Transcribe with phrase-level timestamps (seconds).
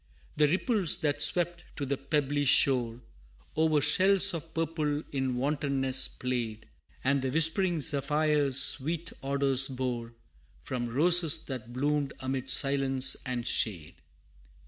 [0.35, 3.01] The ripples that swept to the pebbly shore,
[3.55, 6.67] O'er shells of purple in wantonness played,
[7.03, 10.15] And the whispering zephyrs sweet odors bore,
[10.59, 13.93] From roses that bloomed amid silence and shade.